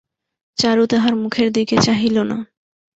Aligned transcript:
চারু 0.57 0.83
তাহার 0.87 1.13
মুখের 1.15 1.47
দিকে 1.51 1.75
চাহিল 1.85 2.15
না। 2.23 2.37